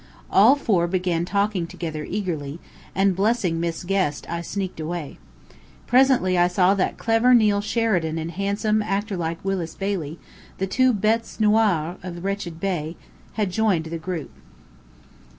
[0.31, 2.57] All four began talking together eagerly,
[2.95, 5.19] and blessing Miss Guest I sneaked away.
[5.85, 10.17] Presently I saw that clever Neill Sheridan and handsome, actor like Willis Bailey,
[10.57, 12.95] the two bêtes noires of Wretched Bey,
[13.33, 14.31] had joined the group.